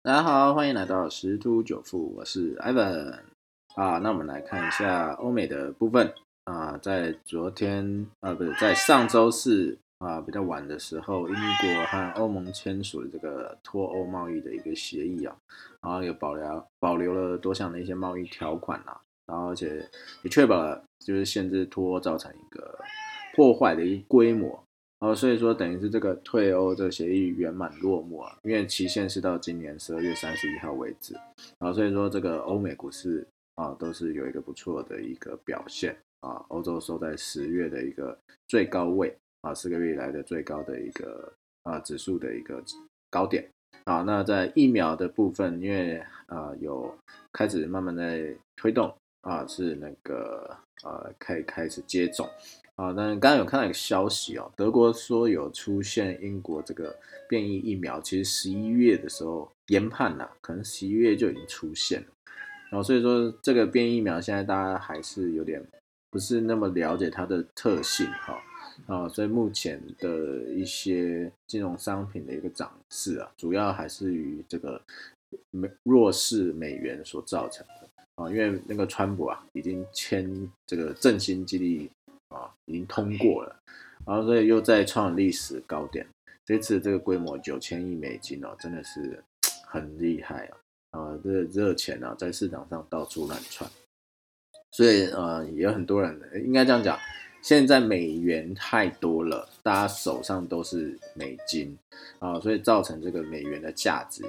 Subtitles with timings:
[0.00, 3.18] 大家好，欢迎来到十突九富，我是 Ivan
[3.74, 3.98] 啊。
[3.98, 15.36] 那我们来看一下欧美的部分啊，在昨天啊，不是在上周四啊比较晚的时候，英国和欧盟签署了这个脱欧贸易的一个协议啊，
[15.82, 19.84] 然后也保留保留了多项的一些贸易条款啊，然后而且
[20.22, 22.78] 也确保了就是限制脱欧造成一个
[23.34, 24.62] 破坏的一个规模。
[25.00, 31.14] 哦，所以说等于是这个退欧这个协议圆满落幕啊，因为期限是到今年十二月三十一号为止，
[31.58, 33.24] 啊，所以说这个欧美股市
[33.54, 42.60] 啊都是有一个不错的一个表现啊，欧洲收在十月的一个最高位啊，四个月以来的最高的一个啊指数的一个
[43.08, 43.48] 高点
[43.84, 46.92] 啊，那在疫苗的部分，因为啊有
[47.32, 52.28] 开始慢慢在推动啊，是那个啊呃开开始接种。
[52.78, 56.96] 啊，但是刚刚有看到一个消息哦，德国说有出现英国这个
[57.28, 62.06] 变异疫苗，其实十一月的时候研判呐，可能十一月就已经出现了。
[62.70, 65.60] 然后所以说这个变异疫苗现在大家还是有点
[66.08, 68.40] 不是那么了解它的特性哈
[68.86, 74.80] 啊，所以目前的一些金融商品的一个涨势啊，主要还是与这个
[75.50, 77.88] 美弱势美元所造成的
[78.22, 81.90] 啊，因为那个川普啊已经签这个振兴激励。
[82.28, 83.56] 啊，已经通过了，
[84.06, 86.06] 然后所以又再创历史高点。
[86.44, 89.22] 这次这个规模九千亿美金哦，真的是
[89.68, 90.56] 很厉害啊！
[90.98, 93.70] 啊，这热钱啊，在市场上到处乱窜，
[94.70, 96.98] 所以呃，也有很多人应该这样讲，
[97.42, 101.76] 现在美元太多了，大家手上都是美金
[102.18, 104.24] 啊，所以造成这个美元的价值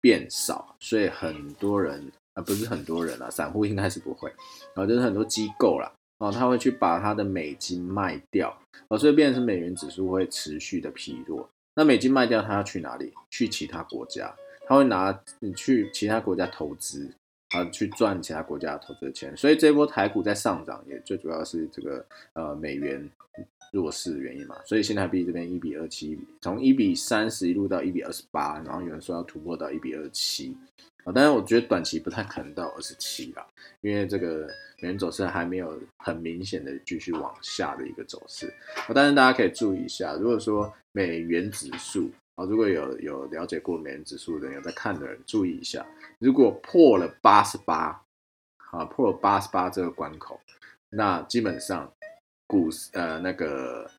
[0.00, 4.28] 变少，所以很多人啊，不是很多人啊，散户应该是不会，
[4.74, 5.92] 然后就是很多机构啦。
[6.18, 8.56] 哦，他会去把他的美金卖掉，
[8.88, 11.48] 哦，所以变成美元指数会持续的疲弱。
[11.74, 13.12] 那美金卖掉，他要去哪里？
[13.30, 14.34] 去其他国家，
[14.66, 17.08] 他会拿你去其他国家投资，
[17.50, 19.36] 啊，去赚其他国家投资的钱。
[19.36, 22.04] 所以这波台股在上涨，也最主要是这个
[22.34, 23.08] 呃美元
[23.72, 24.56] 弱势的原因嘛。
[24.64, 30.56] 所以新台币这边一比二七，从一比三十一路到一比二十八，然后有人说要突破到一比二七。
[31.04, 33.46] 啊，但是我觉得短期不太可能到二十七啦，
[33.80, 34.46] 因为这个
[34.80, 38.52] 美元走势还没有很明显的继续往下的一个走势。
[38.92, 45.84] 但是大家可以注意一下，如果说美元指数啊，如果有有了解过美元指数的人有在看的人，注意一下，
[46.20, 48.00] 如果破了八十八，
[48.70, 50.40] 啊，破了八十八这个关口，
[50.88, 51.92] 那基本上
[52.46, 53.90] 股呃那个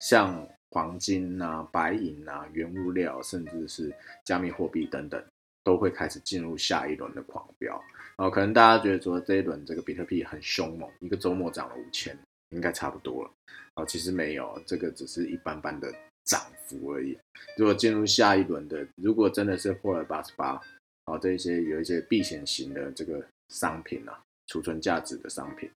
[0.00, 5.24] 像黄金啊、白银啊、原物料，甚至是加密货币等等。
[5.66, 7.74] 都会开始进入下一轮的狂飙，
[8.16, 12.16] 然后可能大家觉得说这一轮这个比特币很凶猛，一个周末涨了五千，
[12.50, 13.30] 应该差不多了。
[13.74, 15.92] 哦，其实没有，这个只是一般般的
[16.26, 17.16] 涨幅而已。
[17.56, 20.60] 如果进入下一轮的，如果真的是破了八十八，
[21.06, 25.70] 哦，这一些有一些避险型的这个商品啊，储存价值的商品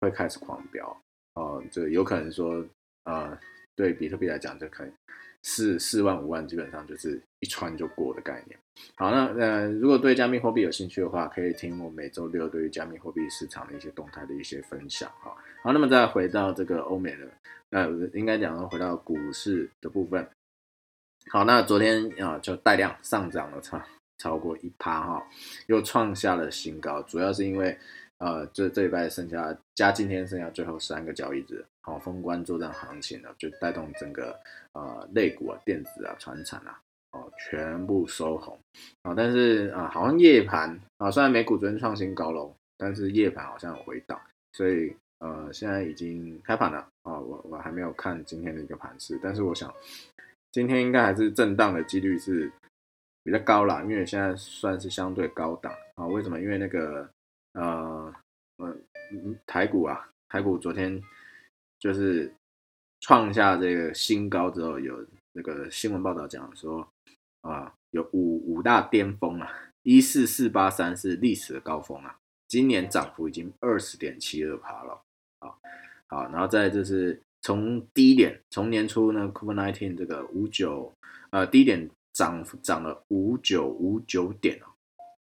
[0.00, 0.96] 会开始狂飙。
[1.34, 2.64] 哦，这有可能说，
[3.04, 3.38] 呃，
[3.76, 4.92] 对比特币来讲，就可能。
[5.42, 8.58] 四四万五万基本上就是一穿就过的概念。
[8.96, 15.08] 好，那呃，如果对加密货币有兴趣的话，可以听我每周六对于加密货币市场的一些动态的一些分享。
[15.20, 17.28] 哈，好，那么再回到这个欧美的，
[17.70, 20.28] 呃，应该讲回到股市的部分。
[21.30, 23.80] 好，那昨天啊就带量上涨了超
[24.18, 25.24] 超过一趴哈，
[25.68, 27.78] 又创下了新高，主要是因为。
[28.18, 34.34] 呃，这这一拜剩下加今天剩下最后三个交易日，好封关作战行情呢，就带动整个
[34.72, 36.80] 呃类股啊、电子啊、船产啊，
[37.12, 38.58] 哦全部收红
[39.02, 39.12] 啊。
[39.14, 44.18] 但是啊，好像夜盘啊，虽然美股昨天创新高喽，但是夜盘好像有回档，
[44.54, 47.20] 所以呃现在已经开盘了啊。
[47.20, 49.70] 我我还没有看今天的一个盘势，但是我想
[50.52, 52.50] 今天应该还是震荡的几率是
[53.22, 56.06] 比较高啦，因为现在算是相对高档啊。
[56.06, 56.40] 为什么？
[56.40, 57.06] 因为那个。
[57.58, 58.14] 呃，
[58.58, 58.82] 嗯，
[59.46, 61.02] 台股啊，台股昨天
[61.78, 62.34] 就是
[63.00, 66.88] 创下这个新高之后，有那个新闻报道讲说，
[67.42, 69.50] 啊，有五五大巅峰啊，
[69.82, 75.02] 一四四八三是历史的高峰啊，今年涨幅已经二十点七二趴了，
[75.38, 75.54] 啊，
[76.06, 80.92] 好，然后再就是从低点，从年初呢，Covid nineteen 这个五九，
[81.30, 84.66] 呃，低点涨涨了五九五九点哦，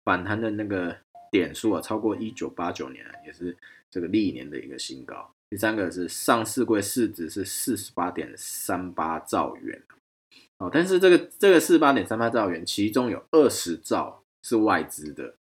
[0.05, 0.97] 反弹的那个。
[1.31, 3.55] 点数啊，超过一九八九年，也是
[3.91, 5.31] 这个历年的一个新高。
[5.51, 9.83] 第三个是上市柜市值是四十八点三八兆元，
[10.59, 15.35] 哦，但是这个这个四十八点三八兆元，其中有二十兆是外资的，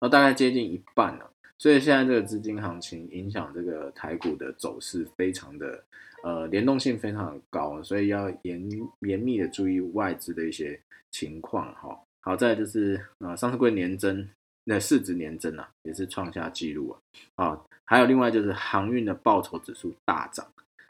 [0.00, 1.30] 哦，大概接近一半了。
[1.58, 5.84] 所以现在这个资金行情影响这个台股的走势非常的，
[6.24, 8.68] 呃，联动性非常的高，所以要严
[9.02, 10.80] 严密的注意外资的一些
[11.12, 11.96] 情况哈。
[12.18, 14.28] 好在就是啊，上市柜年增，
[14.64, 16.98] 那市值年增啊，也是创下纪录啊。
[17.36, 20.46] 啊，还有另外就是航运的报酬指数大涨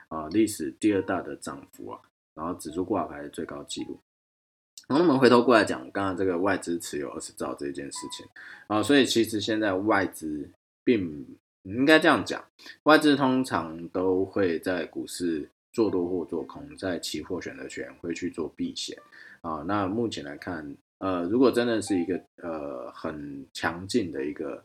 [0.08, 2.00] 啊，历史第二大的涨幅啊，
[2.34, 3.98] 然后指数挂牌的最高纪录。
[4.88, 8.26] 然后我们回头过来讲刚刚这个外资持有二十兆这件事情
[8.66, 10.50] 啊，所以其实现在外资
[10.84, 11.26] 并
[11.62, 12.44] 应该这样讲，
[12.82, 18.98] 外资通常都会在股市做多或做空，在期货选择权会去做避险
[19.40, 19.64] 啊。
[19.66, 24.62] 那目前来看，呃，如果真的是一个呃很强劲的一个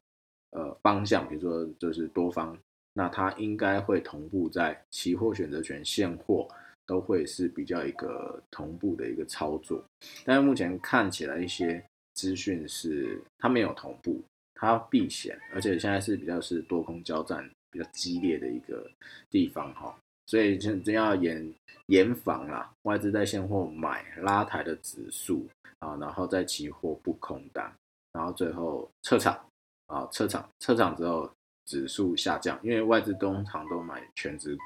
[0.52, 2.58] 呃方向，比如说就是多方，
[2.94, 6.48] 那它应该会同步在期货选择权现货
[6.86, 9.84] 都会是比较一个同步的一个操作。
[10.26, 11.84] 但是目前看起来一些
[12.14, 14.22] 资讯是它没有同步。
[14.60, 18.90] 它避险，而且现在是比较是多空交战比较激烈的一个
[19.30, 19.96] 地方哈，
[20.26, 21.54] 所以就真要严
[21.90, 25.48] 严防啦，外资在现货买拉抬的指数
[25.78, 27.72] 啊，然后在期货不空单，
[28.14, 29.40] 然后最后撤场
[29.88, 31.30] 啊，撤场撤场之后
[31.66, 34.62] 指数下降，因为外资通常都买全指股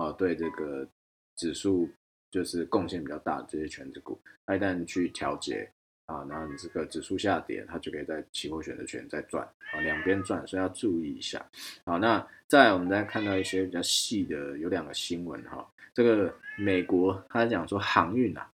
[0.00, 0.88] 啊，对这个
[1.36, 1.90] 指数
[2.30, 5.70] 就是贡献比较大的这些全指股，它一旦去调节。
[6.06, 11.48] 啊，然后你这个指数下跌，它就可以在期货选择权再赚啊，两边赚，所以要注意一下。
[11.84, 15.64] 好，那再我们再看到一些比较细的，有两个新闻哈。
[15.94, 18.50] 这个美国他讲说航运啊，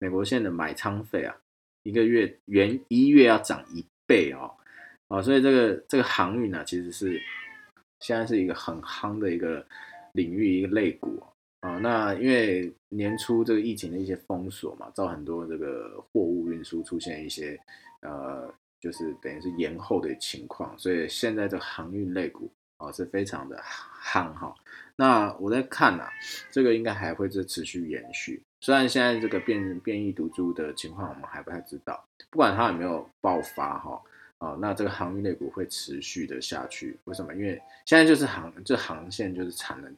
[0.00, 1.36] 美国现在的买仓费啊，
[1.84, 4.55] 一个月原一月要涨一倍哦，
[5.08, 7.20] 啊，所以这个这个航运呢，其实是
[8.00, 9.64] 现在是一个很夯的一个
[10.12, 11.22] 领域，一个类股。
[11.60, 17.58] 啊，那因为年初这个疫情的一些封锁嘛，造很多这个货物运输出现一些
[18.02, 23.60] 呃，就是等于是延后的情况，所以现在这个航运类股啊是非常的
[24.00, 24.54] 夯哈。
[24.94, 26.08] 那我在看呐，
[26.52, 34.00] 这个应该还会是持续延续，虽然现在这个变变异毒株的情况我们还不太知道，不管它有没有爆发哈，
[34.38, 37.34] 啊，那这个航运类股会持续的下去，为什么？
[37.34, 39.94] 因为现在就是航这航线就是产能。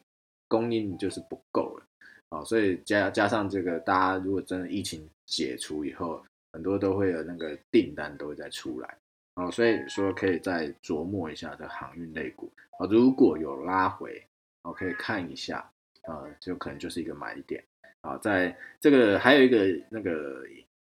[0.51, 1.85] 供应就是不够了，
[2.29, 8.97] 啊，所以加加上这个，大家如果真的疫情解除以后，很多都会有那个订单都会再出来，
[9.35, 14.25] 啊，所以说可以再琢磨一下这航运类股，啊，如果有拉回，
[14.63, 15.59] 我可以看一下，
[16.07, 17.63] 啊，就可能就是一个买点，
[18.01, 20.43] 啊，在这个还有一个那个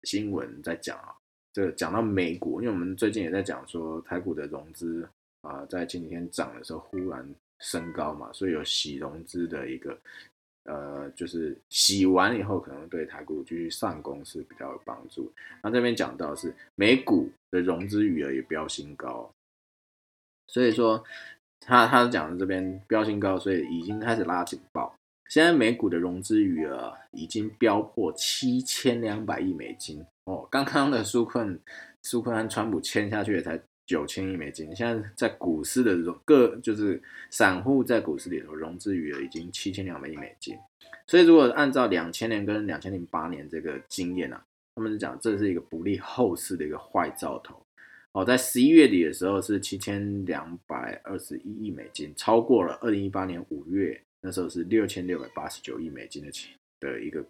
[0.03, 1.15] 新闻在讲啊，
[1.57, 5.09] 这个讲到美股，因为我们最近也在讲说台股的融资
[5.41, 7.27] 啊，在前几天涨的时候忽然。
[7.59, 9.97] 升高嘛，所以有洗融资的一个，
[10.65, 15.33] 呃，就是洗完以后可能对台股继续上攻是比较有帮助。
[15.63, 19.27] 那这边讲到是美股的融资余额也飙新高，
[20.49, 21.03] 所以说
[21.59, 24.93] 他他讲的这边飙新高，所以已经开始拉警报。
[25.29, 31.59] 现在美股的融资余额已经飙破七千两百亿美金哦，刚刚的纾困
[32.03, 33.59] 纾困和川普签下去也才。
[33.87, 40.57] 九千亿美金，现在在股市的融各就是散户在股市里头融资余额已经七千两百亿美金，
[41.05, 44.43] 所以如果按照两千年跟两千零八年这个经验啊，
[44.75, 47.65] 他们是讲这是一个不利后市的一个坏兆头。
[48.11, 57.23] 哦，在十一月底的时候是七千两百二十一亿美金，超过了二零一八年五月那时候是六千六百八十九亿美金的钱的一个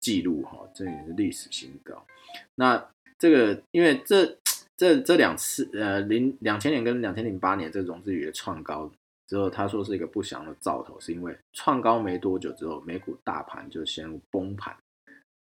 [0.00, 2.06] 记录哈，这也是历史新高。
[2.54, 4.38] 那这个因为这。
[4.78, 8.88] 这这两次，呃，零两千年跟两千零八年这融资余额创高
[9.26, 14.72] 之后，他说是一个不祥的兆头，是因为创高没多久之后，美股大盘就陷入崩盘，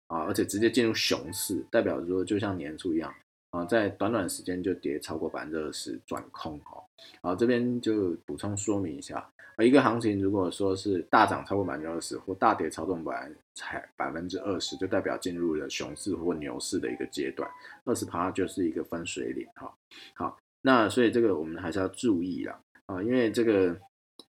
[0.06, 3.12] 啊，而且直接进入熊市，代表说就像年初一样。
[3.50, 6.84] 啊，在短短时间就跌超过百分之二十，转空哈。
[7.24, 9.28] 好，这边就补充说明一下，
[9.60, 17.50] 一个行情如果说是大涨超过百分之二十，或大跌超过百才百分之二十，就代表进入了熊市或牛市的一个阶段。
[17.86, 19.74] 二十趴就是一个分水岭哈。
[20.16, 23.78] 好，那所以这个我们还是要注意啦，啊，因为这个，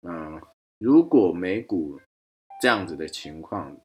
[0.03, 0.41] 嗯，
[0.79, 2.01] 如果美股
[2.61, 3.77] 这样子的情况，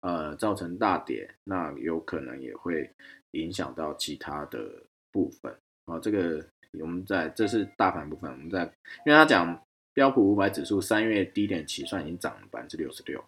[0.00, 2.90] 呃，造成大跌，那有可能也会。
[3.34, 4.64] 影响到其他的
[5.10, 5.52] 部分
[5.86, 6.40] 啊，这个
[6.78, 8.62] 我们在这是大盘部分，我们在
[9.04, 9.60] 因为他讲
[9.94, 13.24] 标普五百指数三月低点起算已经涨了百分之六十六，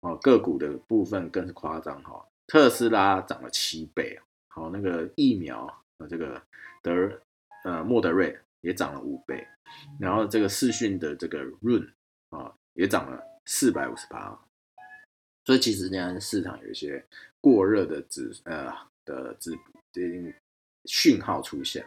[0.00, 6.42] 哦，个股的部分更是夸张哈，特斯拉涨了七倍，好，那个疫苗啊，这个
[6.82, 6.92] 德
[7.64, 9.46] 呃莫德瑞也涨了五倍，
[9.98, 11.90] 然后这个视讯的这个润
[12.28, 14.38] 啊也涨了四百五十八，
[15.46, 17.02] 所以其实现在市场有一些
[17.40, 18.70] 过热的指呃。
[19.06, 19.58] 的指
[19.92, 20.02] 这
[20.84, 21.84] 讯号出现，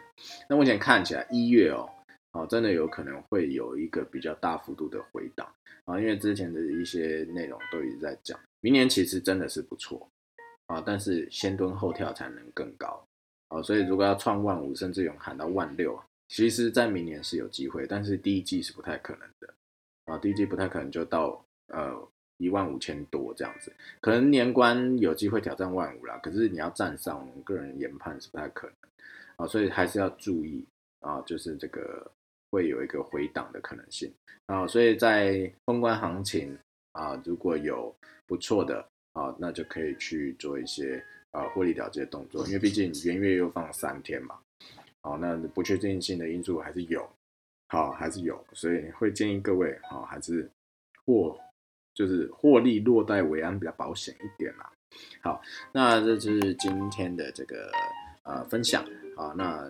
[0.48, 1.88] 那目前看起来一月哦，
[2.34, 5.48] 哦，真的有可能会有一个比较大幅度的回档
[5.84, 10.08] 啊，因为之前的一些内容都一直在讲，明年其实真的是不错
[10.66, 13.06] 啊，但是先蹲后跳才能更高
[13.50, 15.96] 哦，所以如果要创万五，甚至有喊到万六，
[16.28, 19.54] 其实在明年是有机会，但是第一季是不太可能的
[20.06, 21.96] 啊，第一季不太可能就到呃
[22.38, 28.74] 一万五千多这样子，可能年关有机会挑战万五啦，可是你要站上，个人研判是不太可能
[29.36, 30.66] 啊，所以还是要注意
[30.98, 32.10] 啊，就是这个
[32.54, 34.12] 会有一个回档的可能性
[34.46, 36.56] 啊，所以在封关行情
[36.92, 37.94] 啊，如果有
[38.26, 41.04] 不错的啊，那就可以去做一些。
[41.34, 44.38] 啊，获利了结的动作，因为毕竟元月又放三天嘛，
[45.02, 47.04] 好，那不确定性的因素还是有，
[47.70, 50.48] 好，还是有，所以会建议各位，啊，还是
[51.04, 51.36] 获，
[51.92, 54.72] 就是获利落袋为安比较保险一点啦。
[55.22, 55.42] 好，
[55.72, 57.68] 那这就是今天的这个
[58.22, 58.84] 呃分享，
[59.16, 59.68] 啊，那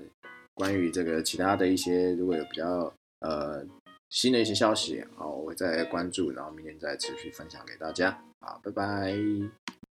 [0.54, 3.64] 关于这个其他的一些，如果有比较呃
[4.08, 9.63] 新的一些消息，好，我会再关注，然后明天再持续分享给大家，好，拜拜。